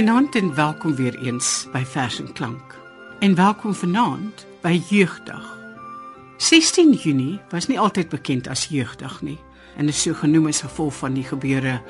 Goeienaand 0.00 0.34
en 0.34 0.54
welkom 0.54 0.94
weer 0.94 1.18
eens 1.18 1.66
by 1.72 1.82
Vers 1.84 2.20
en 2.20 2.32
Klank. 2.32 2.78
En 3.18 3.34
welkom 3.34 3.74
vanaand 3.74 4.46
by 4.62 4.80
Jeugdag. 4.88 5.58
16 6.36 6.92
Junie 6.92 7.40
was 7.50 7.66
nie 7.66 7.76
altyd 7.80 8.08
bekend 8.08 8.48
as 8.48 8.64
Jeugdag 8.72 9.18
nie 9.20 9.36
en 9.76 9.92
is 9.92 10.00
so 10.02 10.16
genoem 10.16 10.46
as 10.48 10.62
gevolg 10.64 10.96
van 11.02 11.18
die 11.18 11.24
gebeure 11.24 11.82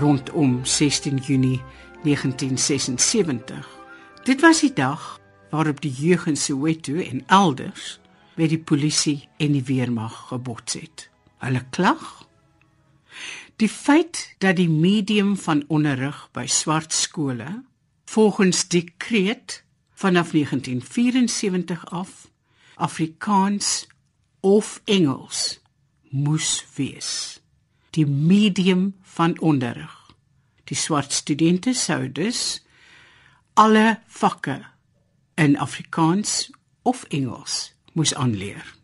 rondom 0.00 0.64
16 0.64 1.20
Junie 1.20 1.60
1976. 2.02 3.68
Dit 4.24 4.40
was 4.40 4.64
die 4.64 4.72
dag 4.72 5.20
waarop 5.50 5.84
die 5.84 5.92
jeug 5.92 6.26
in 6.32 6.40
Soweto 6.40 6.96
en 6.96 7.22
elders 7.26 8.00
met 8.40 8.48
die 8.48 8.62
polisie 8.72 9.28
en 9.36 9.52
die 9.52 9.64
weermag 9.68 10.16
gebots 10.32 10.80
het. 10.80 11.10
Hulle 11.44 11.60
klag 11.70 12.24
Die 13.60 13.68
feit 13.68 14.34
dat 14.40 14.56
die 14.56 14.70
medium 14.72 15.34
van 15.36 15.64
onderrig 15.68 16.16
by 16.32 16.46
swart 16.48 16.94
skole 16.96 17.60
volgens 18.08 18.62
dekreet 18.72 19.58
vanaf 19.92 20.30
1974 20.32 21.82
af 21.90 22.30
Afrikaans 22.74 23.86
of 24.40 24.80
Engels 24.84 25.60
moes 26.08 26.64
wees. 26.74 27.40
Die 27.90 28.06
medium 28.06 28.94
van 29.02 29.36
onderrig. 29.40 29.92
Die 30.64 30.76
swart 30.76 31.12
studente 31.12 31.74
sou 31.74 32.12
dus 32.12 32.64
alle 33.52 34.00
vakke 34.06 34.64
in 35.34 35.58
Afrikaans 35.58 36.50
of 36.82 37.04
Engels 37.08 37.74
moes 37.92 38.14
aanleer. 38.14 38.74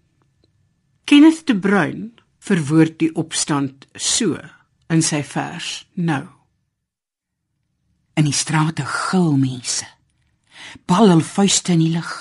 Kenneth 1.05 1.47
de 1.47 1.59
Bruin 1.59 2.13
verwoord 2.39 2.99
die 2.99 3.15
opstand 3.15 3.87
so 3.95 4.37
in 4.93 5.03
sy 5.03 5.23
vers 5.27 5.87
nou. 5.95 6.25
In 8.17 8.29
die 8.29 8.37
strate 8.37 8.87
gil 8.87 9.37
mense. 9.37 9.87
Bal 10.89 11.11
hul 11.13 11.25
vuiste 11.25 11.75
in 11.75 11.83
die 11.85 11.93
lug. 11.95 12.13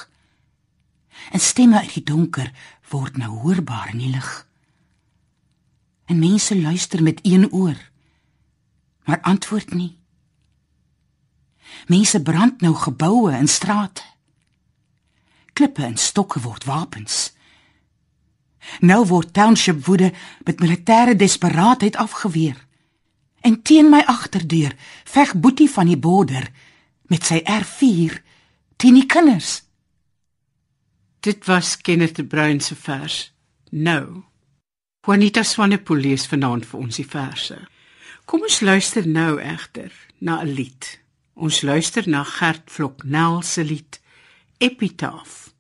En 1.31 1.39
stemme 1.39 1.79
uit 1.79 1.93
die 1.97 2.03
donker 2.03 2.51
word 2.91 3.17
nou 3.17 3.31
hoorbaar 3.43 3.93
in 3.93 4.01
die 4.03 4.11
lig. 4.13 4.31
En 6.05 6.19
mense 6.21 6.57
luister 6.57 7.01
met 7.03 7.19
een 7.23 7.51
oor, 7.51 7.77
maar 9.05 9.21
antwoord 9.21 9.73
nie. 9.73 9.95
Mense 11.87 12.21
brand 12.21 12.61
nou 12.61 12.75
geboue 12.75 13.33
in 13.33 13.47
strate. 13.47 14.03
Klippe 15.53 15.83
en 15.83 15.97
stokke 15.97 16.39
word 16.39 16.63
wapens. 16.63 17.34
Nou 18.79 19.05
word 19.05 19.33
township 19.33 19.85
woede 19.85 20.13
met 20.43 20.59
militêre 20.59 21.15
desperaatheid 21.15 21.95
afgeweer. 21.95 22.57
En 23.41 23.61
teen 23.61 23.89
my 23.89 24.01
agterdeur 24.05 24.75
veg 25.03 25.35
Boetie 25.35 25.69
van 25.69 25.85
die 25.85 25.97
border 25.97 26.49
met 27.07 27.25
sy 27.25 27.41
R4 27.43 28.17
teen 28.75 28.97
die 28.97 29.05
kinders. 29.05 29.61
Dit 31.19 31.45
was 31.45 31.77
Kenneth 31.77 32.15
de 32.15 32.25
Bruin 32.25 32.59
se 32.61 32.75
vers. 32.75 33.33
Nou. 33.69 34.23
Juanita 35.05 35.43
Swanepoel 35.43 35.97
lees 35.97 36.25
vanaand 36.27 36.65
vir 36.65 36.79
ons 36.79 36.99
die 36.99 37.07
verse. 37.07 37.57
Kom 38.25 38.45
ons 38.45 38.59
luister 38.65 39.07
nou 39.07 39.39
egter 39.41 39.93
na 40.19 40.41
'n 40.41 40.53
lied. 40.57 40.99
Ons 41.35 41.61
luister 41.61 42.09
na 42.09 42.23
Gert 42.23 42.71
Vloknel 42.71 43.41
se 43.41 43.63
lied 43.63 43.99
Epitaph. 44.57 45.53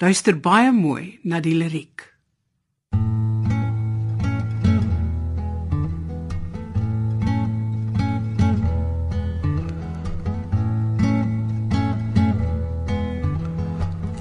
Luister 0.00 0.40
baie 0.40 0.72
mooi 0.72 1.18
na 1.22 1.40
die 1.40 1.54
liriek. 1.54 2.02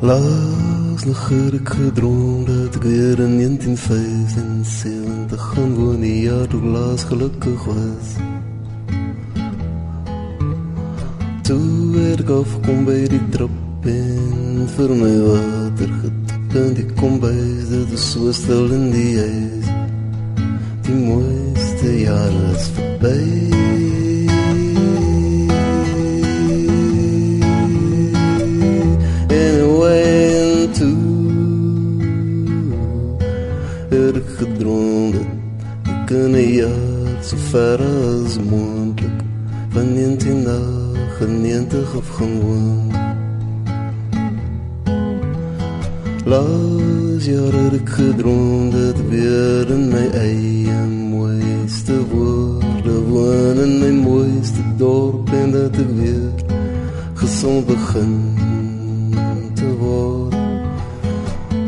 Laas 0.01 1.05
nog 1.05 1.29
het 1.29 1.53
ek 1.53 1.69
gedroom 1.75 2.45
dat 2.47 2.75
ek 2.75 2.83
weer 2.83 3.19
in 3.19 3.37
1975 3.37 5.41
gaan 5.51 5.75
woon 5.75 5.99
die 5.99 6.21
jaar 6.23 6.47
toe 6.47 6.63
laas 6.63 7.03
gelukkig 7.03 7.63
was. 7.67 8.15
Toe 11.43 11.97
het 11.97 12.19
ek 12.23 12.29
afkom 12.31 12.85
by 12.87 13.11
die 13.11 13.19
trap 13.35 13.83
en 13.91 14.63
vir 14.77 14.89
my 15.03 15.15
water 15.27 15.91
getip 15.99 16.51
en 16.63 16.71
die 16.79 16.89
kombuis 16.95 17.67
dit 17.67 17.91
is 17.99 18.05
so 18.13 18.31
stil 18.31 18.71
in 18.71 18.95
die 18.95 19.19
huis. 19.19 19.67
Die 20.87 20.95
mooiste 20.95 21.91
jaar 22.07 22.35
is 22.55 22.71
voorbij 22.77 23.68
gewoon 42.17 42.89
Laas 46.29 47.25
jare 47.25 47.57
het 47.57 47.73
ek 47.79 47.89
gedroom 47.89 48.69
dat 48.69 48.97
weer 49.09 49.69
in 49.73 49.87
my 49.89 50.03
eie 50.13 50.81
mooiste 50.85 51.95
woorde 52.11 52.95
woon 53.09 53.57
in 53.63 53.73
my 53.81 53.89
mooiste 54.03 54.61
dorp 54.77 55.31
en 55.33 55.51
dat 55.55 55.79
ek 55.81 55.89
weer 55.97 56.43
gezond 57.17 57.65
begin 57.65 58.13
te 59.57 59.71
word. 59.81 60.37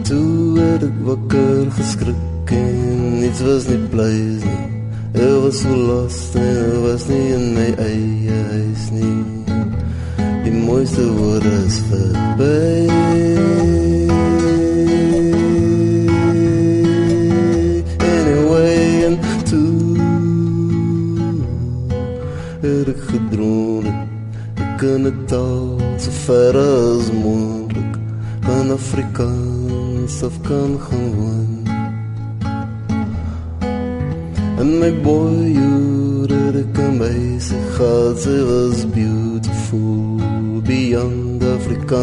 Toe 0.05 0.59
het 0.59 0.85
ek 0.91 0.97
wakker 1.09 1.71
geskrik 1.79 2.53
en 2.61 3.23
iets 3.31 3.41
was 3.47 3.65
nie 3.71 3.81
pleis 3.95 4.45
nie. 4.45 4.65
Ek 5.25 5.37
was 5.41 5.65
so 5.65 5.73
lost 5.89 6.37
en 6.37 6.53
ek 6.67 6.77
was 6.85 7.09
nie 7.09 7.25
in 7.39 7.49
my 7.57 7.69
eie 7.89 8.40
is 11.39 11.79
verby 11.87 12.87
Anyway 17.99 19.05
and 19.07 19.19
two 19.49 19.95
Het 22.61 22.87
ek 22.93 23.01
gedroom 23.11 23.87
Ek 24.59 24.71
kan 24.81 25.07
het 25.07 25.31
al 25.31 25.79
so 25.97 26.11
ver 26.25 26.57
as 26.57 27.11
moeilijk 27.11 27.95
Van 28.41 28.71
Afrikaans 28.71 30.23
af 30.23 30.35
kan 30.41 30.79
gaan 30.89 31.40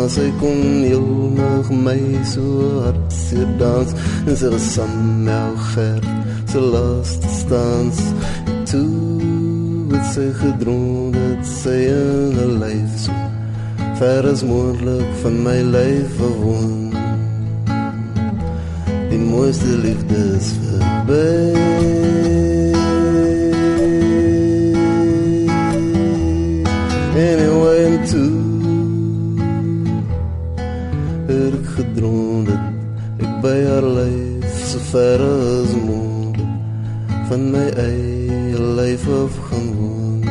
Afrika, 0.09 0.23
sy 0.23 0.33
kon 0.41 0.85
heel 0.85 1.33
nog 1.35 1.71
my 1.71 2.25
so 2.25 2.81
hard 2.83 3.13
sy 3.13 3.45
dans. 3.59 3.93
En 4.27 4.37
sy 4.37 4.49
jou 4.49 5.57
gert, 5.75 6.09
sy 6.49 6.63
laaste 6.63 7.29
stans. 7.29 8.01
Toe 8.69 9.93
het 9.93 10.07
sy 10.13 10.29
gedroom 10.41 11.13
dat 11.13 11.47
sy 11.47 11.77
in 11.89 12.37
een 12.39 12.59
lijf 12.61 12.99
so 13.05 13.13
Ver 13.99 14.29
as 14.31 14.45
moeilijk 14.45 15.15
van 15.23 15.43
my 15.43 15.57
lijf 15.73 16.19
bewoon 16.21 16.93
Die 19.11 19.19
mooiste 19.19 19.79
liefde 19.83 20.21
is 20.37 20.53
voorbij 20.61 21.98
by 33.43 33.59
haar 33.71 33.87
leef 33.99 34.55
so 34.67 34.79
ver 34.91 35.21
as 35.23 35.73
moontlik 35.87 36.51
van 37.29 37.43
my 37.55 37.67
eie 37.87 38.59
leef 38.79 39.05
af 39.09 39.35
gaan 39.47 39.69
woon 39.79 40.23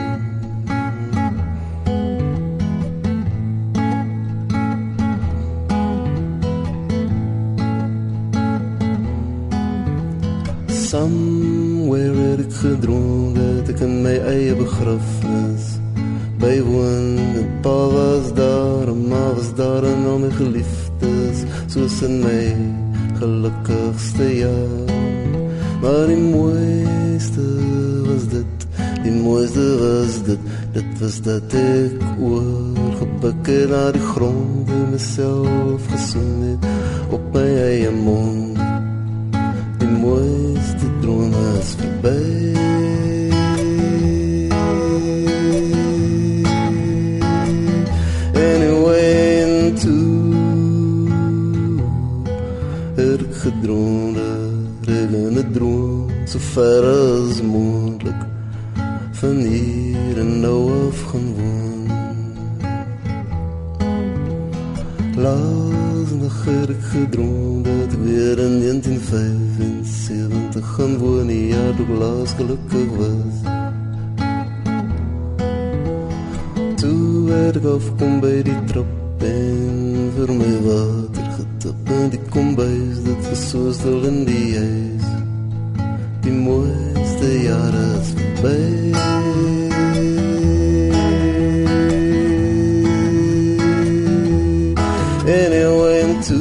Somewhere 10.88 12.28
het 12.32 12.42
ek 12.48 12.54
gedroom 12.64 13.38
dat 13.38 13.72
ek 13.72 13.86
in 13.88 14.02
my 14.04 14.18
eie 14.34 14.56
begrafnis 14.56 15.78
bywoon 16.44 17.16
en 17.40 17.48
pa 17.64 17.78
was 17.94 18.34
daar 18.36 18.92
en 18.92 19.08
ma 19.08 19.24
was 19.38 19.54
daar 19.56 19.88
en 19.94 20.12
al 20.12 20.20
my 20.26 20.34
geliefdes 20.42 21.48
soos 21.72 22.02
in 22.10 22.20
my 22.26 22.87
gelukkigste 23.20 24.38
jaar. 24.38 24.96
Maar 25.82 26.08
die 26.08 26.18
mooiste 26.18 27.46
was 28.06 28.28
dit 28.30 28.68
die 29.04 29.12
mooiste 29.12 29.66
was 29.80 30.24
dit. 30.24 30.40
Dit 30.72 31.00
was 31.00 31.22
dat 31.22 31.54
ek 31.54 32.04
oorgebuk 32.20 33.48
het 33.48 33.70
na 33.72 33.86
die 33.96 34.04
grond 34.12 34.70
en 34.70 34.90
myself 34.92 35.88
gesoen 35.94 36.44
het 36.50 36.68
op 37.16 37.34
my 37.34 37.48
eie 37.70 37.92
mond. 37.92 38.60
Die 39.80 39.94
mooiste 40.04 40.92
drome 41.02 41.48
is 41.62 41.76
verby 41.80 42.57
ver 56.58 56.86
as 56.90 57.38
moontlik 57.42 58.22
van 59.20 59.38
hier 59.38 60.18
en 60.24 60.32
nou 60.42 60.88
af 60.88 61.00
gaan 61.10 61.28
woon. 61.38 61.84
Laas 65.26 66.10
het 66.10 66.22
ek 66.76 66.84
gedroom 66.94 67.58
dat 67.64 67.92
weer 68.04 68.38
in 68.46 68.54
1975 68.62 70.66
gaan 70.76 70.94
woon 70.98 71.30
ja, 71.30 71.66
toe 71.78 71.92
laas 72.04 72.32
gelukkig 72.40 72.90
was. 73.02 73.36
Toe 76.82 77.06
werd 77.30 77.56
ek 77.62 77.66
afkom 77.78 78.14
by 78.26 78.38
die 78.50 78.62
trap 78.72 78.92
en 79.30 79.78
vir 80.16 80.30
my 80.42 80.56
water 80.66 81.28
getip 81.38 81.82
in 82.00 82.06
die 82.16 82.24
kombuis 82.34 82.98
dit 83.06 83.22
was 83.30 83.42
so 83.52 83.62
stil 83.78 84.02
in 84.10 84.20
die 84.26 84.50
huis 84.58 85.07
die 86.28 86.36
mooiste 86.36 87.30
jare 87.44 87.84
is 88.00 88.10
verby 88.16 88.56
en 95.36 95.52
I 95.60 95.66
went 95.82 96.28
to 96.28 96.40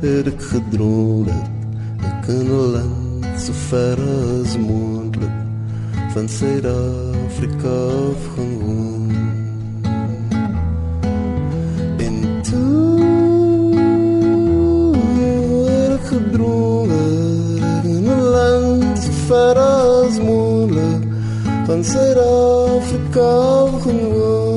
het 0.00 0.30
ek 0.32 0.40
gedroom 0.52 1.28
dat 1.28 2.06
ek 2.12 2.30
in 2.36 2.48
een 2.56 2.72
land 2.76 3.44
so 3.44 3.52
ver 3.68 4.00
as 4.14 4.56
moendlik 4.64 5.36
van 6.14 6.28
Zuid-Afrika 6.38 7.76
af 8.00 8.32
gaan 8.32 8.54
woon 8.64 9.47
ver 19.28 19.58
as 19.60 20.18
moontlik 20.18 21.04
van 21.66 21.84
Suid-Afrika 21.84 23.32
gewoon. 23.82 24.56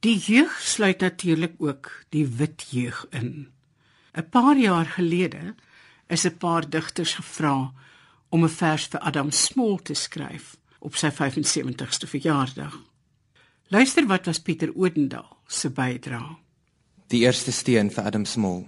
Die 0.00 0.18
jeug 0.18 0.60
sluit 0.60 1.00
natuurlik 1.00 1.54
ook 1.58 2.04
die 2.08 2.26
wit 2.26 2.66
jeug 2.70 3.06
in. 3.10 3.48
'n 4.12 4.28
Paar 4.30 4.56
jaar 4.56 4.86
gelede 4.86 5.54
is 6.06 6.24
'n 6.24 6.36
paar 6.36 6.70
digters 6.70 7.14
gevra 7.14 7.72
om 8.30 8.44
'n 8.44 8.48
vers 8.48 8.86
vir 8.86 9.00
Adam 9.00 9.30
Smol 9.30 9.78
te 9.82 9.94
skryf 9.94 10.56
op 10.78 10.96
sy 10.96 11.10
75ste 11.10 12.06
verjaardag. 12.06 12.74
Luister 13.68 14.06
wat 14.06 14.26
was 14.26 14.38
Pieter 14.38 14.72
Odendaal 14.74 15.36
se 15.46 15.70
bydrae. 15.70 16.36
Die 17.06 17.20
eerste 17.20 17.52
steen 17.52 17.90
vir 17.90 18.04
Adam 18.04 18.24
Smol. 18.24 18.66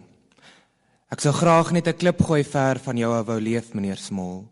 Ek 1.09 1.21
sou 1.21 1.33
graag 1.33 1.73
net 1.73 1.87
'n 1.87 1.97
klip 1.97 2.23
gooi 2.23 2.45
ver 2.45 2.79
van 2.79 2.97
jou 2.97 3.25
wou 3.25 3.41
leef 3.41 3.75
meneer 3.75 3.97
Smol 3.97 4.52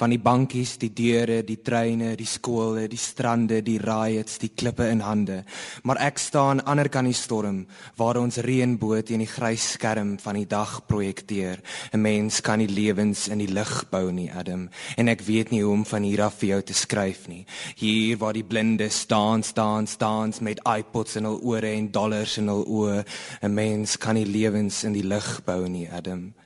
van 0.00 0.14
die 0.14 0.20
bankies, 0.22 0.78
die 0.80 0.92
deure, 0.96 1.42
die 1.44 1.58
treine, 1.60 2.14
die 2.16 2.28
skole, 2.28 2.86
die 2.88 3.00
strande, 3.00 3.60
die 3.62 3.78
riots, 3.82 4.38
die 4.40 4.52
klippe 4.56 4.88
in 4.88 5.02
hande. 5.04 5.42
Maar 5.84 6.00
ek 6.08 6.20
staan 6.22 6.62
ander 6.64 6.88
kan 6.88 7.08
die 7.08 7.16
storm 7.16 7.66
waar 8.00 8.20
ons 8.20 8.40
reënboot 8.46 9.12
in 9.12 9.24
die 9.24 9.28
grys 9.28 9.74
skerm 9.74 10.16
van 10.22 10.40
die 10.40 10.48
dag 10.48 10.80
projekteer. 10.88 11.60
'n 11.92 12.00
Mens 12.00 12.40
kan 12.40 12.58
nie 12.58 12.68
lewens 12.68 13.28
in 13.28 13.38
die 13.38 13.52
lig 13.52 13.90
bou 13.90 14.10
nie, 14.10 14.30
Adam, 14.32 14.68
en 14.96 15.08
ek 15.08 15.20
weet 15.26 15.50
nie 15.50 15.62
hoe 15.62 15.72
om 15.72 15.84
van 15.84 16.02
hier 16.02 16.22
af 16.22 16.40
vir 16.40 16.48
jou 16.48 16.62
te 16.62 16.74
skryf 16.74 17.28
nie. 17.28 17.44
Hier 17.76 18.16
waar 18.18 18.32
die 18.32 18.44
blinde 18.44 18.88
staan, 18.88 19.42
staan, 19.42 19.86
staan 19.86 20.32
met 20.40 20.60
iPods 20.64 21.16
in 21.16 21.24
hul 21.24 21.40
ore 21.42 21.72
en 21.72 21.90
dollars 21.90 22.38
in 22.38 22.48
hul 22.48 22.64
oë. 22.64 23.04
'n 23.42 23.54
Mens 23.54 23.96
kan 23.96 24.14
nie 24.14 24.26
lewens 24.26 24.84
in 24.84 24.92
die 24.92 25.02
lig 25.02 25.44
bou 25.44 25.68
nie, 25.68 25.88
Adam. 25.90 26.39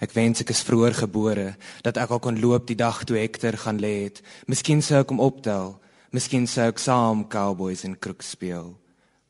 Ek 0.00 0.14
wens 0.16 0.40
ek 0.40 0.50
is 0.54 0.62
vroeër 0.64 0.94
gebore 1.02 1.48
dat 1.84 1.98
ek 2.00 2.12
al 2.14 2.22
kon 2.24 2.38
loop 2.40 2.66
die 2.70 2.78
dag 2.78 3.02
toe 3.04 3.18
Hector 3.20 3.58
gaan 3.60 3.80
lê 3.82 4.06
het. 4.06 4.22
Miskien 4.48 4.80
sou 4.80 5.02
ek 5.02 5.12
hom 5.12 5.20
optel. 5.20 5.74
Miskien 6.16 6.46
sou 6.48 6.70
ek 6.72 6.80
saam 6.80 7.26
Cowboys 7.28 7.84
en 7.84 7.98
Crook 8.00 8.24
speel. 8.24 8.72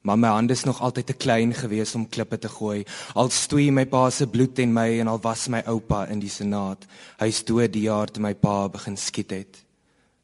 Maar 0.06 0.17
my 0.17 0.28
hande 0.32 0.55
is 0.55 0.64
nog 0.64 0.81
altyd 0.81 1.11
te 1.11 1.17
klein 1.19 1.50
gewees 1.55 1.94
om 1.94 2.06
klippe 2.08 2.38
te 2.38 2.49
gooi. 2.49 2.84
Al 3.14 3.28
stoei 3.34 3.69
my 3.75 3.84
pa 3.84 4.06
se 4.11 4.26
bloed 4.31 4.62
en 4.62 4.72
my 4.72 4.87
en 5.02 5.11
al 5.12 5.20
was 5.20 5.49
my 5.52 5.61
oupa 5.67 6.06
in 6.08 6.22
die 6.22 6.32
senaat. 6.32 6.87
Hy's 7.19 7.43
dood 7.44 7.75
die 7.75 7.84
jaar 7.88 8.08
toe 8.08 8.22
my 8.22 8.32
pa 8.34 8.69
begin 8.69 8.96
skiet 8.96 9.34
het. 9.34 9.61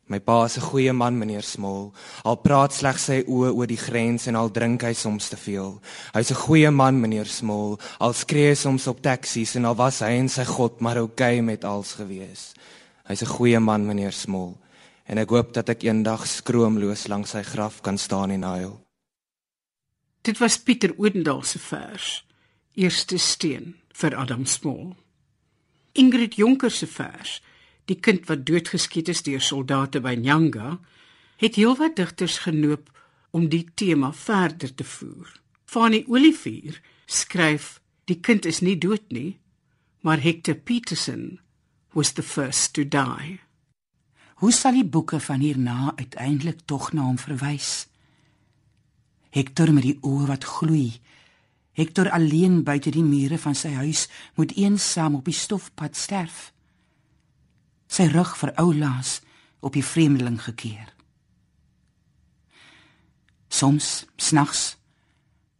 My 0.08 0.20
pa 0.20 0.44
is 0.44 0.56
'n 0.56 0.60
goeie 0.60 0.92
man, 0.92 1.18
meneer 1.18 1.42
Smol. 1.42 1.92
Al 2.22 2.36
praat 2.36 2.72
slegs 2.72 3.04
sy 3.04 3.24
oë 3.26 3.50
oor 3.56 3.66
die 3.66 3.76
grens 3.76 4.26
en 4.26 4.36
al 4.36 4.50
drink 4.50 4.82
hy 4.82 4.92
soms 4.92 5.28
te 5.28 5.36
veel. 5.36 5.80
Hy's 6.14 6.30
'n 6.30 6.42
goeie 6.46 6.70
man, 6.70 7.00
meneer 7.00 7.26
Smol. 7.26 7.78
Al 7.98 8.12
skree 8.12 8.48
hy 8.48 8.54
soms 8.54 8.86
op 8.86 9.02
taksies 9.02 9.56
en 9.56 9.64
al 9.64 9.74
was 9.74 10.00
hy 10.00 10.10
en 10.10 10.28
sy 10.28 10.44
God 10.44 10.80
maar 10.80 10.96
oukei 10.96 11.38
okay 11.38 11.40
met 11.40 11.64
als 11.64 11.92
gewees. 11.94 12.54
Hy's 13.08 13.22
'n 13.22 13.34
goeie 13.36 13.60
man, 13.60 13.86
meneer 13.86 14.12
Smol. 14.12 14.56
En 15.06 15.18
ek 15.18 15.30
hoop 15.30 15.52
dat 15.52 15.68
ek 15.68 15.82
eendag 15.82 16.26
skroomloos 16.26 17.08
langs 17.08 17.30
sy 17.30 17.42
graf 17.42 17.80
kan 17.82 17.98
staan 17.98 18.30
en 18.30 18.42
huil. 18.42 18.80
Dit 20.22 20.38
was 20.38 20.58
Pieter 20.58 20.94
Odendaal 20.98 21.42
se 21.42 21.58
vers. 21.58 22.24
Eerste 22.74 23.18
steen 23.18 23.74
vir 23.92 24.16
Adam 24.16 24.46
Smol. 24.46 24.96
Ingrid 25.92 26.34
Jonker 26.34 26.70
se 26.70 26.86
vers 26.86 27.42
die 27.86 27.98
kind 28.02 28.26
wat 28.26 28.44
doodgeskiet 28.46 29.08
is 29.12 29.22
deur 29.26 29.42
soldate 29.42 30.02
by 30.02 30.16
Nyanga, 30.18 30.76
het 31.38 31.58
heelwat 31.58 31.96
digters 31.98 32.40
genoop 32.46 32.90
om 33.36 33.48
die 33.52 33.64
tema 33.78 34.12
verder 34.12 34.72
te 34.74 34.84
voer. 34.84 35.28
Fanny 35.64 36.04
Olivier 36.08 36.80
skryf: 37.06 37.80
"Die 38.04 38.20
kind 38.20 38.44
is 38.46 38.60
nie 38.60 38.78
dood 38.78 39.10
nie, 39.10 39.38
maar 40.00 40.22
Hector 40.22 40.54
Peterson 40.54 41.40
was 41.92 42.12
the 42.12 42.22
first 42.22 42.72
to 42.74 42.84
die." 42.84 43.40
Hoe 44.36 44.52
sal 44.52 44.72
die 44.72 44.84
boeke 44.84 45.20
van 45.20 45.40
hierna 45.40 45.92
uiteindelik 45.96 46.58
tog 46.64 46.92
na 46.92 47.02
hom 47.02 47.18
verwys? 47.18 47.88
Hector 49.30 49.72
met 49.72 49.82
die 49.82 49.98
oë 50.02 50.26
wat 50.26 50.44
gloei. 50.44 51.00
Hector 51.72 52.10
alleen 52.10 52.62
buite 52.64 52.90
die 52.90 53.04
mure 53.04 53.38
van 53.38 53.54
sy 53.54 53.72
huis 53.72 54.08
moet 54.34 54.52
eensaam 54.56 55.14
op 55.14 55.24
die 55.24 55.34
stofpad 55.34 55.96
sterf 55.96 56.52
sy 57.86 58.08
rug 58.12 58.34
vir 58.36 58.52
oulaas 58.60 59.20
op 59.60 59.74
die 59.76 59.84
vreemdeling 59.84 60.38
gekeer. 60.42 60.92
Soms 63.48 64.04
snags 64.16 64.76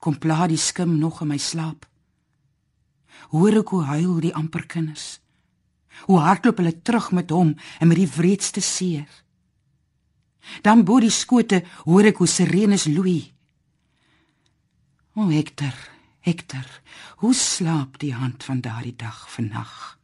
kom 0.03 0.19
pla 0.19 0.47
die 0.51 0.61
skim 0.61 0.99
nog 0.99 1.23
in 1.25 1.33
my 1.33 1.39
slaap. 1.41 1.87
Hoor 3.33 3.63
ek 3.63 3.73
hoe 3.75 3.85
huil 3.89 4.19
die 4.23 4.35
amper 4.37 4.67
kinders. 4.71 5.19
Hoe 6.07 6.21
hardloop 6.21 6.61
hulle 6.61 6.75
terug 6.83 7.11
met 7.17 7.33
hom 7.35 7.55
en 7.81 7.89
met 7.89 7.99
die 7.99 8.11
wreedste 8.19 8.61
seer. 8.63 9.09
Dan 10.63 10.85
bo 10.87 11.01
die 11.03 11.11
skote 11.11 11.63
hoor 11.87 12.07
ek 12.13 12.21
hoe 12.23 12.31
sirenes 12.31 12.87
loei. 12.91 13.33
O 15.17 15.31
Hector, 15.33 15.75
Hector, 16.21 16.67
hoe 17.25 17.35
slaap 17.35 17.99
die 17.99 18.13
hand 18.15 18.45
van 18.45 18.61
daardie 18.61 18.95
dag 18.97 19.25
vannag? 19.33 19.96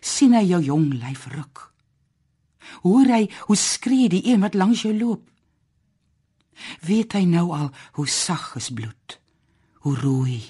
Sien 0.00 0.34
hy 0.36 0.44
jou 0.48 0.62
jong 0.62 0.90
lyf 1.00 1.26
ruk. 1.34 1.68
Hoor 2.82 3.10
hy 3.10 3.22
hoe 3.46 3.56
skree 3.56 4.08
die 4.08 4.24
een 4.30 4.42
wat 4.44 4.56
langs 4.56 4.84
jou 4.84 4.94
loop. 4.96 5.24
Weet 6.86 7.16
hy 7.16 7.24
nou 7.28 7.50
al 7.54 7.70
hoe 7.98 8.06
sag 8.08 8.54
is 8.60 8.70
bloed, 8.70 9.18
hoe 9.84 9.96
rooi, 9.98 10.40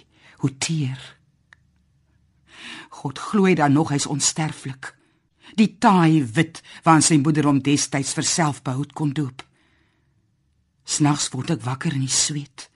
hoe 0.43 0.53
teer. 0.59 1.01
God 3.01 3.19
glo 3.19 3.55
dan 3.55 3.73
nog 3.73 3.91
hy's 3.93 4.07
onsterflik. 4.07 4.93
Die 5.59 5.77
taai 5.79 6.25
wit 6.35 6.63
waaraan 6.83 7.05
sy 7.05 7.19
moeder 7.21 7.47
hom 7.49 7.61
destyds 7.63 8.15
vir 8.17 8.27
selfbehoud 8.27 8.95
kon 8.97 9.13
doop. 9.15 9.43
Snags 10.85 11.31
word 11.33 11.55
ek 11.55 11.65
wakker 11.65 11.95
in 11.97 12.05
die 12.05 12.13
sweet. 12.13 12.69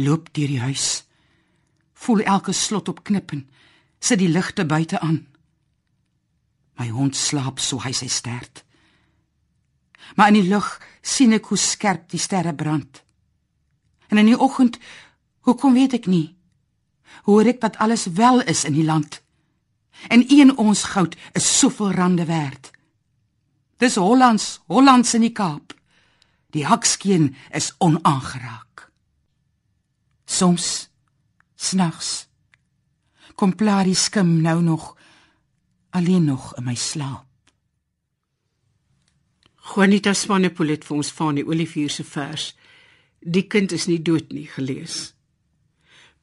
Loop 0.00 0.32
deur 0.36 0.50
die 0.50 0.62
huis. 0.64 1.04
Voel 2.00 2.24
elke 2.24 2.52
slot 2.56 2.88
op 2.88 3.04
knippen. 3.04 3.46
Sit 4.00 4.20
die 4.20 4.30
ligte 4.32 4.64
buite 4.64 5.00
aan. 5.00 5.26
My 6.80 6.88
hond 6.88 7.16
slaap 7.16 7.60
so 7.60 7.82
hy 7.84 7.92
sy 7.92 8.08
stert. 8.08 8.64
Maar 10.16 10.32
in 10.32 10.40
die 10.40 10.48
lug 10.48 10.68
sien 11.04 11.36
ek 11.36 11.50
hoe 11.52 11.58
skerp 11.60 12.08
die 12.10 12.20
sterre 12.20 12.54
brand. 12.56 13.02
En 14.08 14.18
in 14.18 14.32
die 14.32 14.38
oggend, 14.38 14.80
hoekom 15.46 15.76
weet 15.76 15.98
ek 16.00 16.08
nie, 16.10 16.32
hoor 17.28 17.46
ek 17.46 17.60
dat 17.62 17.76
alles 17.84 18.08
wel 18.16 18.42
is 18.48 18.64
in 18.64 18.74
die 18.74 18.86
land. 18.86 19.20
En 20.08 20.24
een 20.26 20.56
ons 20.56 20.86
goud 20.94 21.14
is 21.36 21.50
soveel 21.58 21.92
rande 21.92 22.24
werd. 22.24 22.72
Dis 23.78 24.00
Hollands, 24.00 24.58
Hollands 24.66 25.14
in 25.14 25.28
die 25.28 25.36
Kaap. 25.36 25.76
Die 26.50 26.64
hakskeen 26.66 27.34
is 27.54 27.70
onaangeraak. 27.78 28.88
Soms 30.26 30.88
snags 31.60 32.30
kom 33.40 33.54
plaar 33.56 33.88
die 33.88 33.96
skim 33.96 34.40
nou 34.44 34.58
nog 34.60 34.90
alleen 35.90 36.24
nog 36.24 36.56
in 36.56 36.64
my 36.64 36.74
slaap. 36.74 37.26
Juanita 39.74 40.12
Swanepoel 40.14 40.74
het 40.74 40.84
vir 40.84 40.96
ons 40.96 41.12
van 41.12 41.36
die 41.38 41.46
Olivier 41.46 41.90
se 41.90 42.04
vers 42.04 42.54
Die 43.20 43.44
kind 43.52 43.72
is 43.76 43.84
nie 43.86 44.00
dood 44.00 44.32
nie 44.32 44.46
gelees. 44.48 45.12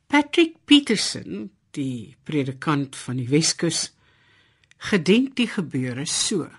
Patrick 0.09 0.55
Peterson, 0.65 1.51
die 1.77 2.15
predikant 2.25 2.95
van 2.97 3.19
die 3.21 3.27
Weskus, 3.29 3.91
gedenk 4.89 5.35
die 5.37 5.47
gebeure 5.47 6.05
so. 6.05 6.49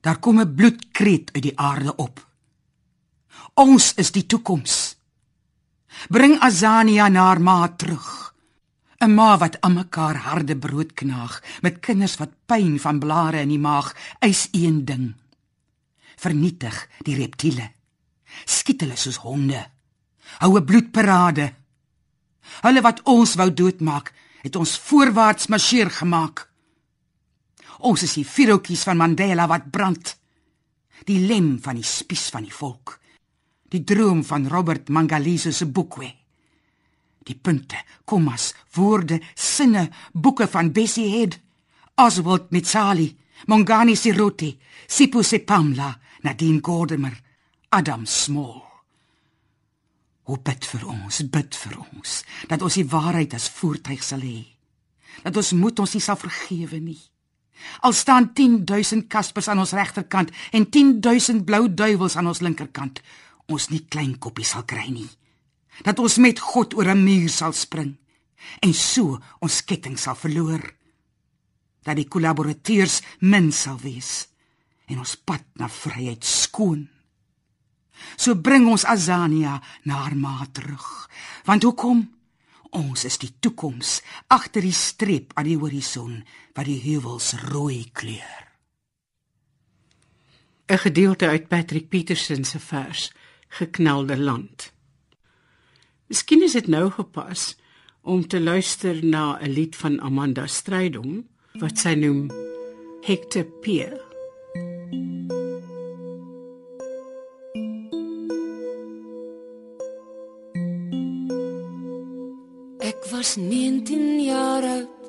Daar 0.00 0.20
kom 0.20 0.38
'n 0.40 0.54
bloedkreet 0.54 1.32
uit 1.34 1.42
die 1.42 1.58
aarde 1.58 1.96
op. 1.96 2.26
Ons 3.54 3.94
is 3.94 4.12
die 4.12 4.26
toekoms. 4.26 4.96
Bring 6.08 6.38
Azania 6.38 7.08
na 7.08 7.20
haar 7.20 7.40
ma 7.40 7.68
terug. 7.68 8.33
'n 9.04 9.14
Ma 9.14 9.36
wat 9.38 9.60
aan 9.60 9.74
mekaar 9.74 10.16
harde 10.16 10.56
brood 10.56 10.92
knaag 10.94 11.42
met 11.60 11.80
kinders 11.80 12.16
wat 12.16 12.32
pyn 12.46 12.80
van 12.80 12.98
blare 12.98 13.40
in 13.40 13.48
die 13.52 13.58
maag 13.58 13.92
eis 14.18 14.48
een 14.52 14.84
ding. 14.84 15.14
Vernietig 16.16 16.88
die 17.04 17.16
reptiele. 17.16 17.70
Skiet 18.44 18.80
hulle 18.80 18.96
soos 18.96 19.16
honde. 19.16 19.60
Hou 20.40 20.56
'n 20.56 20.64
bloedparade. 20.64 21.52
Hulle 22.62 22.80
wat 22.80 23.02
ons 23.02 23.34
wou 23.34 23.54
doodmaak, 23.54 24.12
het 24.42 24.56
ons 24.56 24.78
voorwaarts 24.78 25.46
marseer 25.46 25.90
gemaak. 25.90 26.48
Ons 27.78 28.02
is 28.02 28.14
die 28.14 28.26
vuurhoutjies 28.26 28.82
van 28.82 28.96
Mandela 28.96 29.46
wat 29.46 29.70
brand. 29.70 30.16
Die 31.04 31.26
lem 31.26 31.58
van 31.62 31.74
die 31.74 31.84
spies 31.84 32.28
van 32.28 32.42
die 32.42 32.54
volk. 32.54 33.00
Die 33.68 33.84
droom 33.84 34.24
van 34.24 34.48
Robert 34.48 34.88
Mangaliso 34.88 35.50
se 35.50 35.66
boekwe. 35.66 36.23
Die 37.24 37.34
punte, 37.34 37.78
kommas, 38.04 38.52
woorde, 38.76 39.20
sinne, 39.34 39.88
boeke 40.12 40.48
van 40.50 40.72
Bessie 40.72 41.08
Head, 41.08 41.38
Oswald 41.96 42.50
Mitsali, 42.50 43.08
Mongani 43.46 43.96
Siroti, 43.96 44.58
Sipho 44.88 45.22
Sepamla, 45.22 45.94
Nadine 46.22 46.60
Gordimer, 46.60 47.16
Adam 47.70 48.06
Small. 48.06 48.62
O 50.24 50.36
bid 50.40 50.64
vir 50.64 50.84
ons, 50.88 51.20
bid 51.28 51.56
vir 51.62 51.74
ons 51.80 52.20
dat 52.48 52.62
ons 52.64 52.76
die 52.78 52.86
waarheid 52.88 53.34
as 53.36 53.50
voertuig 53.52 54.04
sal 54.04 54.24
hê. 54.24 54.40
Dat 55.24 55.36
ons 55.36 55.52
moet 55.58 55.82
ons 55.84 55.92
nie 55.94 56.02
sal 56.02 56.16
vergewe 56.20 56.80
nie. 56.80 57.00
Al 57.84 57.92
staan 57.92 58.32
10000 58.34 59.06
kaspers 59.12 59.48
aan 59.48 59.60
ons 59.62 59.74
regterkant 59.76 60.32
en 60.52 60.64
10000 60.64 61.44
blou 61.44 61.68
duiwels 61.68 62.16
aan 62.16 62.30
ons 62.32 62.40
linkerkant, 62.44 63.00
ons 63.52 63.68
nie 63.70 63.84
klein 63.88 64.16
koppies 64.18 64.54
sal 64.56 64.64
kry 64.68 64.88
nie. 64.90 65.08
Dat 65.82 65.98
ons 65.98 66.16
met 66.16 66.38
God 66.38 66.74
oor 66.74 66.94
'n 66.94 67.04
muur 67.04 67.28
sal 67.28 67.52
spring 67.52 67.96
en 68.60 68.74
so 68.74 69.18
ons 69.40 69.64
ketting 69.64 69.98
sal 69.98 70.14
verloor. 70.14 70.74
Dat 71.82 71.96
die 71.96 72.08
kollaborateurs 72.08 73.00
min 73.20 73.52
sal 73.52 73.78
wees 73.78 74.28
en 74.86 74.98
ons 74.98 75.16
pad 75.16 75.44
na 75.54 75.68
vryheid 75.68 76.24
skoon. 76.24 76.88
So 78.16 78.34
bring 78.34 78.68
ons 78.68 78.84
Azania 78.84 79.62
na 79.84 79.94
haar 79.94 80.16
ma 80.16 80.46
terug. 80.52 81.10
Want 81.44 81.62
hoekom? 81.62 82.10
Ons 82.74 83.04
is 83.04 83.18
die 83.22 83.30
toekoms 83.38 84.00
agter 84.34 84.62
die 84.62 84.74
streep 84.74 85.32
aan 85.38 85.46
die 85.46 85.58
horison 85.58 86.24
wat 86.56 86.66
die 86.66 86.80
heuwels 86.82 87.34
rooi 87.52 87.90
kleur. 87.92 88.42
'n 90.66 90.78
Gedeelte 90.78 91.28
uit 91.28 91.48
Patrick 91.48 91.88
Peterson 91.88 92.44
se 92.44 92.58
vers 92.58 93.12
Geknelde 93.48 94.16
land. 94.16 94.73
Miskien 96.06 96.42
is 96.44 96.52
dit 96.52 96.66
nou 96.68 96.90
gepas 96.92 97.54
om 98.04 98.26
te 98.28 98.40
luister 98.40 99.04
na 99.04 99.38
'n 99.40 99.48
lied 99.48 99.76
van 99.76 100.00
Amanda 100.00 100.46
Strydom 100.46 101.24
wat 101.60 101.78
sy 101.78 101.94
noem 101.94 102.28
Hector 103.00 103.44
Pier. 103.62 103.94
Ek 112.78 113.00
was 113.10 113.36
19 113.36 114.20
jaar 114.20 114.62
oud 114.62 115.02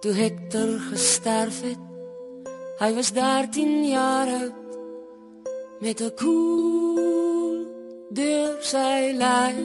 toe 0.00 0.12
Hector 0.12 0.78
gesterf 0.90 1.62
het. 1.62 1.78
Hy 2.78 2.94
was 2.94 3.12
13 3.12 3.84
jaar 3.88 4.26
oud 4.26 4.58
met 5.80 6.00
'n 6.00 6.14
koel 6.16 7.09
deur 8.10 8.56
sy 8.66 9.12
lyf. 9.14 9.58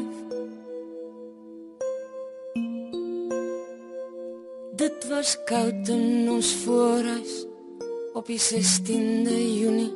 Dit 4.78 5.08
was 5.10 5.32
koud 5.50 5.90
in 5.90 6.30
ons 6.30 6.52
voorhuis 6.62 7.34
op 8.14 8.28
die 8.30 8.38
16de 8.40 9.38
Junie 9.60 9.94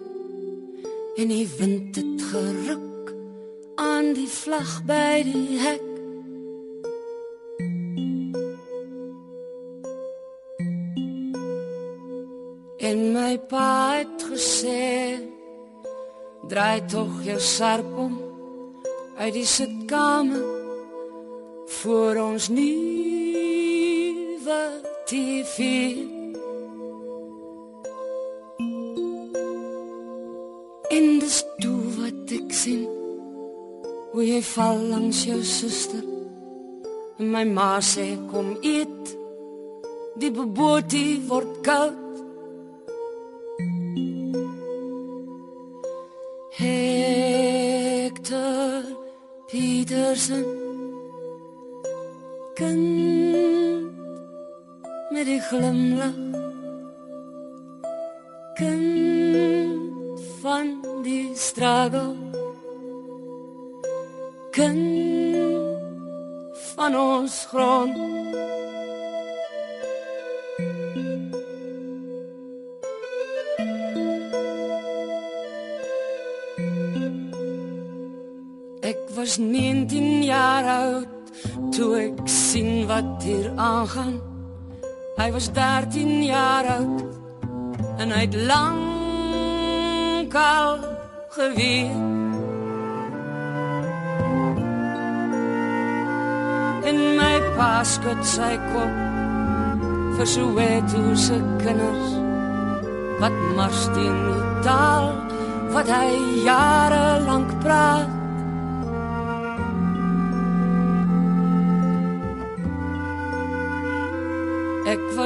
en 1.22 1.30
die 1.30 1.46
wind 1.60 2.00
het 2.00 2.24
geruk 2.32 3.12
aan 3.78 4.14
die 4.18 4.30
vlag 4.34 4.72
by 4.90 5.20
die 5.28 5.60
hek. 5.62 5.86
En 12.90 13.04
my 13.14 13.36
pa 13.52 13.70
het 14.00 14.26
gesê 14.32 15.20
draai 16.50 16.82
tog 16.90 17.22
jou 17.28 17.38
sarp 17.38 17.94
om 18.08 18.18
uit 19.20 19.34
die 19.36 19.48
sitkamer 19.48 20.46
vir 21.80 22.22
ons 22.24 22.48
nuwe 22.56 22.70
TV 25.10 25.58
En 30.90 31.20
dis 31.22 31.40
toe 31.62 31.82
wat 32.00 32.32
ek 32.40 32.50
sien 32.56 32.88
hoe 34.14 34.24
jy 34.26 34.40
val 34.56 34.80
langs 34.90 35.20
jou 35.28 35.42
suster 35.46 36.06
en 37.20 37.28
my 37.34 37.44
ma 37.46 37.72
sê 37.84 38.08
kom 38.32 38.54
eet. 38.64 39.16
Die 40.20 40.32
beboetie 40.32 41.20
word 41.28 41.60
koud 41.68 41.99
Peterson 49.70 50.46
kind 52.56 53.92
met 55.14 55.26
die 55.26 55.42
glimlach. 55.42 56.18
Kind 58.58 60.22
van 60.42 60.74
die 61.06 61.30
struggle. 61.36 62.16
Kind 64.58 65.38
van 66.74 66.98
ons 66.98 67.46
grond 67.54 68.29
jaar 80.30 80.66
oud 80.78 81.08
toe 81.74 81.90
ek 81.98 82.20
sien 82.30 82.86
wat 82.90 83.24
hier 83.26 83.50
aangaan. 83.56 84.20
Hy 85.18 85.30
was 85.34 85.50
13 85.56 86.24
jaar 86.28 86.68
oud 86.78 87.02
en 88.00 88.14
hy 88.14 88.22
het 88.28 88.38
lank 88.50 90.36
al 90.40 90.78
geweet. 91.36 91.98
En 96.90 97.02
my 97.18 97.34
pa 97.58 97.72
skud 97.86 98.22
sy 98.36 98.54
kop 98.70 99.02
vir 100.20 100.30
so 100.36 100.54
wete 100.58 101.04
se 101.26 101.42
kinders 101.64 102.16
wat 103.20 103.36
mars 103.58 103.84
teen 103.98 104.22
die 104.30 104.46
taal 104.68 105.12
wat 105.74 105.92
hy 105.92 106.08
jare 106.46 107.04
lank 107.28 107.52
praat. 107.66 108.19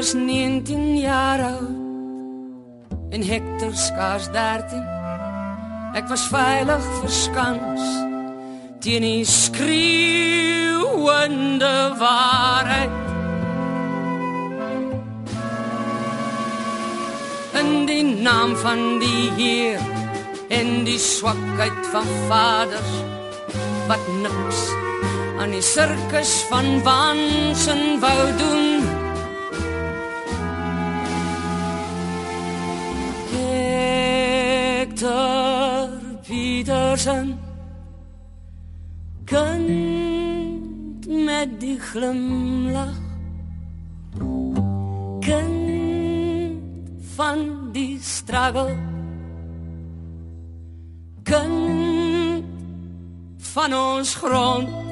Was 0.03 0.13
19 0.13 0.97
jaar 0.99 1.39
oud 1.39 1.71
en 3.09 3.23
Hector 3.23 3.71
skaars 3.71 4.27
13 4.31 4.83
Ek 5.95 6.09
was 6.11 6.27
veilig 6.27 6.83
verskans 6.97 7.83
teen 8.83 9.05
die 9.07 9.23
skreeuende 9.23 9.95
waarheid. 12.01 12.91
In 17.61 17.85
die 17.87 18.03
naam 18.03 18.57
van 18.59 18.99
die 18.99 19.31
Heer 19.37 19.79
en 20.49 20.83
die 20.83 20.99
swakheid 20.99 21.79
van 21.95 22.07
vaders 22.27 22.93
wat 23.87 24.03
niks 24.19 24.67
aan 25.39 25.55
die 25.55 25.63
sirkus 25.63 26.43
van 26.51 26.83
wansin 26.83 28.03
wou 28.03 28.21
doen. 28.43 29.02
Hector 34.93 35.89
Petersen 36.21 37.39
kind 39.25 41.07
met 41.07 41.59
die 41.59 41.79
glimlach 41.79 42.99
kind 45.19 46.93
van 47.15 47.71
die 47.73 47.97
struggle 48.01 48.77
kind 51.23 52.45
van 53.37 53.73
ons 53.73 54.15
grond 54.21 54.82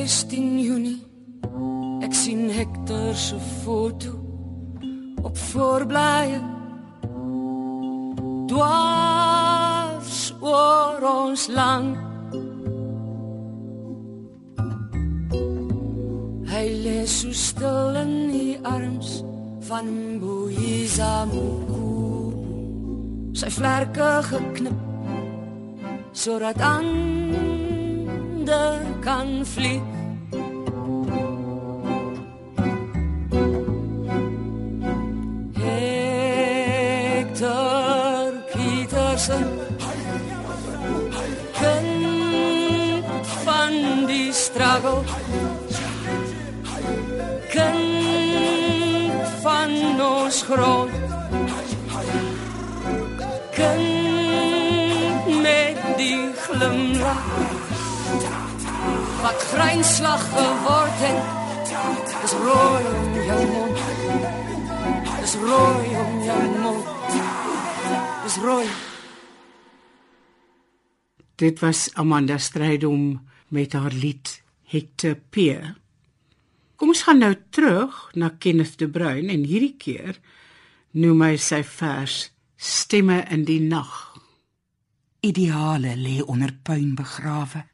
16 0.00 0.60
Junie 0.64 1.00
Ek 2.00 2.14
sien 2.16 2.48
Hector 2.48 3.12
se 3.14 3.36
foto 3.60 4.14
op 5.20 5.36
voorblaaie 5.36 6.40
Dwars 8.48 10.20
oor 10.40 11.04
ons 11.04 11.44
land 11.52 12.00
Hy 16.48 16.64
lê 16.84 17.00
so 17.04 17.32
stil 17.36 18.00
in 18.00 18.14
die 18.32 18.56
arms 18.64 19.20
van 19.68 19.86
Mbuiza 20.16 21.28
Mukuru. 21.30 22.32
Sy 23.36 23.48
vlerke 23.54 24.10
geknip 24.32 24.78
sodat 26.12 26.58
ander 28.50 28.80
kan 29.00 29.46
vlieg. 29.46 29.82
Hector 37.12 37.42
Petersen 38.52 39.46
kind 41.60 43.14
van 43.44 44.06
die 44.06 44.32
struggle 44.32 45.02
kind 47.48 49.26
van 49.42 50.00
ons 50.00 50.42
grond 50.42 51.19
wat 59.22 59.42
grynslag 59.52 60.22
geword 60.32 61.00
het 61.04 61.22
is 62.24 62.32
rooi 62.44 62.84
om 62.92 63.18
jou 63.28 63.42
mond 63.54 63.78
is 65.24 65.34
rooi 65.34 65.88
om 66.04 66.14
jou 66.28 66.44
mond 66.60 66.86
is 68.28 68.38
rooi 68.44 68.68
Dit 71.40 71.60
was 71.64 71.88
Amanda 71.96 72.36
Strydom 72.38 73.28
met 73.48 73.72
haar 73.72 73.94
lied 73.96 74.42
Hector 74.68 75.14
Peer. 75.32 75.70
Kom 76.76 76.92
ons 76.92 77.00
gaan 77.06 77.22
nou 77.24 77.32
terug 77.48 77.96
na 78.12 78.28
Kenneth 78.36 78.76
de 78.76 78.88
Bruin 78.92 79.32
en 79.32 79.46
hierdie 79.48 79.72
keer 79.80 80.18
noem 81.00 81.24
hy 81.24 81.38
sy 81.40 81.62
vers 81.64 82.18
Stemme 82.60 83.22
in 83.32 83.46
die 83.48 83.62
nag. 83.64 84.20
Ideale 85.24 85.96
lê 85.96 86.18
onder 86.20 86.52
puin 86.52 86.92
begrawe. 86.92 87.69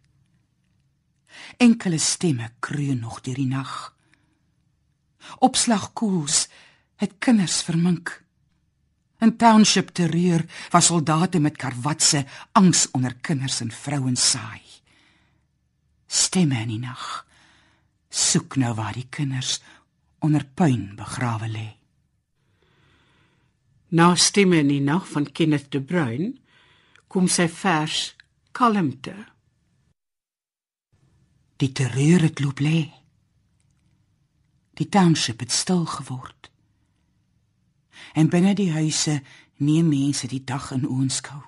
Enkele 1.56 1.98
stemme 1.98 2.50
kreun 2.60 3.00
nog 3.00 3.20
deur 3.20 3.34
die 3.34 3.48
nag. 3.48 3.94
Opslagkoels 5.38 6.46
het 6.96 7.18
kinders 7.18 7.62
vermink. 7.62 8.22
In 9.20 9.36
township 9.36 9.88
terreur 9.96 10.44
was 10.70 10.90
soldate 10.90 11.40
met 11.40 11.56
karwatse 11.56 12.24
angs 12.52 12.86
onder 12.90 13.14
kinders 13.14 13.60
en 13.60 13.72
vrouens 13.72 14.30
saai. 14.30 14.62
Stemme 16.06 16.60
in 16.60 16.74
die 16.74 16.82
nag. 16.82 17.24
Soek 18.08 18.56
nou 18.60 18.74
waar 18.74 18.94
die 18.94 19.08
kinders 19.10 19.58
onder 20.18 20.44
puin 20.44 20.94
begrawe 20.96 21.48
lê. 21.48 21.68
Na 23.88 24.14
stemme 24.14 24.60
in 24.60 24.68
die 24.68 24.82
nag 24.82 25.08
van 25.08 25.28
Kenneth 25.32 25.70
de 25.72 25.80
Bruin 25.80 26.36
kom 27.08 27.28
sy 27.28 27.46
vers 27.48 28.14
Kalmte. 28.56 29.14
Die 31.56 31.72
terreur 31.72 32.20
het 32.20 32.40
loop 32.40 32.60
lê. 32.60 32.86
Die 34.76 34.88
township 34.88 35.40
het 35.40 35.52
stil 35.52 35.86
geword. 35.86 36.50
En 38.12 38.28
binne 38.28 38.54
die 38.54 38.72
huise 38.72 39.22
neem 39.56 39.88
mense 39.88 40.28
die 40.28 40.44
dag 40.44 40.70
in 40.76 40.84
oënskou. 40.88 41.40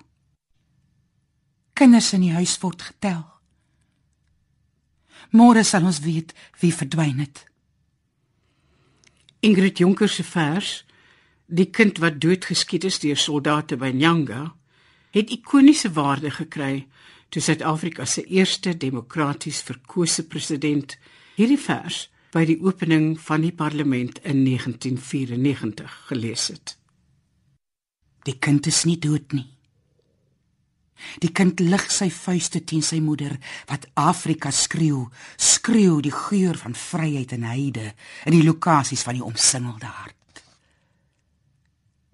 Kinders 1.73 2.13
in 2.13 2.25
die 2.25 2.33
huis 2.33 2.57
word 2.61 2.81
getel. 2.81 3.21
Môre 5.29 5.63
sal 5.63 5.85
ons 5.85 6.01
weet 6.01 6.33
wie 6.59 6.73
verdwyn 6.73 7.21
het. 7.21 7.45
Ingrid 9.45 9.77
Jonker 9.77 10.09
se 10.09 10.23
vers 10.23 10.83
Die 11.49 11.69
kind 11.73 11.97
wat 11.97 12.19
doodgeskiet 12.21 12.83
is 12.85 12.99
deur 13.01 13.17
soldate 13.17 13.77
by 13.81 13.89
Nyanga 13.89 14.51
het 15.15 15.31
ikoniese 15.33 15.89
waarde 15.95 16.29
gekry 16.29 16.85
toe 17.29 17.41
Suid-Afrika 17.41 18.05
se 18.05 18.23
eerste 18.25 18.73
demokraties 18.77 19.61
verkose 19.61 20.25
president 20.27 20.97
hierdie 21.37 21.59
vers 21.61 22.07
by 22.33 22.43
die 22.45 22.57
opening 22.61 23.13
van 23.21 23.45
die 23.45 23.53
parlement 23.53 24.19
in 24.23 24.43
1994 24.45 25.95
gelees 26.09 26.49
het. 26.53 26.75
Die 28.25 28.37
kind 28.37 28.67
is 28.69 28.83
nie 28.85 28.99
dood 29.01 29.33
nie. 29.33 29.47
Die 31.23 31.31
kind 31.31 31.61
lig 31.63 31.85
sy 31.95 32.09
vuiste 32.11 32.59
teen 32.67 32.83
sy 32.83 32.99
moeder 32.99 33.37
wat 33.69 33.87
Afrika 33.97 34.51
skreeu, 34.51 35.05
skreeu 35.37 36.01
die 36.03 36.13
geur 36.13 36.59
van 36.59 36.75
vryheid 36.75 37.33
en 37.37 37.47
heide 37.47 37.93
in 38.27 38.35
die 38.35 38.43
lokasies 38.43 39.05
van 39.07 39.15
die 39.15 39.25
omsingelde 39.25 39.87
hart. 39.87 40.18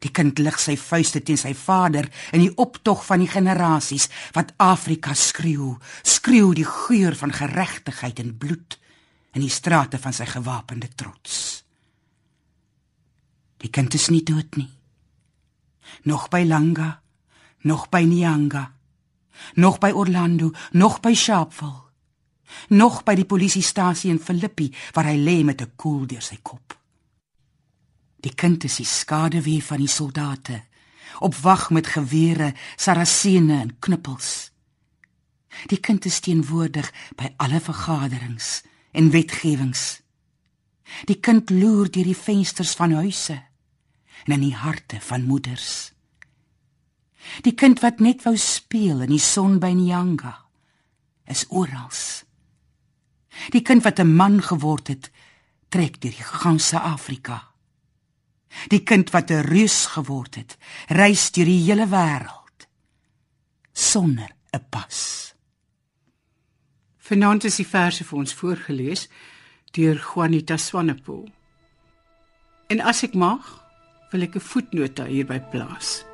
Die 0.04 0.12
kind 0.12 0.40
lig 0.40 0.58
sy 0.60 0.76
vuiste 0.78 1.22
teen 1.24 1.40
sy 1.40 1.54
vader 1.58 2.10
in 2.36 2.44
die 2.44 2.54
optog 2.62 3.06
van 3.08 3.24
die 3.24 3.32
generasies 3.32 4.10
wat 4.36 4.54
Afrika 4.62 5.14
skreeu, 5.14 5.76
skreeu 6.04 6.54
die 6.54 6.68
geur 6.68 7.16
van 7.16 7.34
geregtigheid 7.34 8.20
en 8.20 8.38
bloed 8.38 8.78
in 9.36 9.44
die 9.44 9.52
strate 9.52 10.00
van 10.00 10.14
sy 10.16 10.28
gewapende 10.30 10.90
trots. 10.96 11.64
Die 13.64 13.72
kind 13.72 13.94
is 13.98 14.10
nie 14.14 14.24
dood 14.24 14.60
nie. 14.60 14.70
Nog 16.06 16.30
by 16.30 16.44
Langa, 16.46 17.00
nog 17.66 17.90
by 17.90 18.04
Nyanga, 18.06 18.68
nog 19.56 19.80
by 19.80 19.92
Orlando, 19.92 20.52
nog 20.72 21.00
by 21.02 21.14
Sharpeville, 21.14 21.84
nog 22.70 23.04
by 23.04 23.16
die 23.18 23.28
polisiestasie 23.28 24.12
in 24.14 24.22
Philippi 24.22 24.70
waar 24.94 25.10
hy 25.10 25.18
lê 25.18 25.44
met 25.44 25.62
'n 25.62 25.72
koel 25.76 26.06
deur 26.06 26.22
sy 26.22 26.38
kop. 26.42 26.78
Die 28.26 28.34
kind 28.34 28.64
is 28.66 28.80
die 28.82 28.88
skaduwee 28.90 29.62
van 29.62 29.84
die 29.84 29.92
soldate, 29.92 30.64
op 31.22 31.36
wag 31.46 31.70
met 31.70 31.92
gewere, 31.94 32.54
sarasene 32.76 33.60
en 33.62 33.76
knippels. 33.80 34.50
Die 35.70 35.80
kind 35.80 36.06
is 36.10 36.20
teenwoordig 36.26 36.90
by 37.16 37.32
alle 37.38 37.62
vergaderings 37.62 38.64
en 38.92 39.12
wetgewings. 39.14 40.02
Die 41.06 41.20
kind 41.22 41.54
loer 41.54 41.88
deur 41.92 42.10
die 42.10 42.18
vensters 42.18 42.74
van 42.76 42.98
huise 42.98 43.38
en 44.26 44.36
in 44.36 44.50
die 44.50 44.58
harte 44.58 45.00
van 45.06 45.26
moeders. 45.30 45.94
Die 47.46 47.54
kind 47.54 47.82
wat 47.86 48.02
net 48.02 48.26
wou 48.26 48.36
speel 48.38 49.06
in 49.06 49.14
die 49.14 49.22
son 49.22 49.60
by 49.62 49.72
Nyanga 49.74 50.36
is 51.30 51.46
oral. 51.50 51.94
Die 53.54 53.62
kind 53.62 53.84
wat 53.84 54.00
'n 54.00 54.16
man 54.16 54.42
geword 54.42 54.88
het, 54.88 55.12
trek 55.70 56.02
deur 56.02 56.12
die 56.12 56.30
ganse 56.42 56.80
Afrika. 56.80 57.55
Die 58.68 58.84
kind 58.84 59.10
wat 59.10 59.32
'n 59.32 59.46
reus 59.48 59.86
geword 59.86 60.36
het, 60.36 60.58
reis 60.88 61.32
deur 61.32 61.46
die 61.46 61.64
hele 61.68 61.88
wêreld 61.88 62.68
sonder 63.74 64.30
'n 64.52 64.66
pas. 64.70 65.34
Vanaand 66.98 67.44
is 67.44 67.56
die 67.56 67.68
verse 67.68 68.04
vir 68.04 68.18
ons 68.18 68.34
voorgeles 68.34 69.10
deur 69.72 69.96
Juanita 69.96 70.58
Swanepoel. 70.58 71.30
En 72.68 72.82
as 72.82 73.04
ek 73.04 73.14
mag, 73.14 73.44
wil 74.12 74.22
ek 74.22 74.36
'n 74.36 74.40
voetnota 74.40 75.06
hierby 75.06 75.40
plaas. 75.52 76.06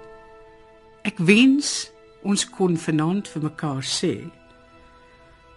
Ek 1.04 1.18
wens 1.18 1.92
ons 2.24 2.50
kon 2.50 2.78
vanaand 2.78 3.28
vir 3.28 3.42
mekaar 3.42 3.84
sê 3.84 4.30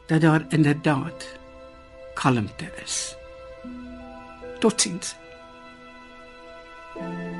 dat 0.06 0.20
daar 0.20 0.46
inderdaad 0.48 1.38
kalmte 2.14 2.68
is. 2.84 3.16
Totsiens. 4.60 5.16
thank 6.94 7.18
you 7.18 7.33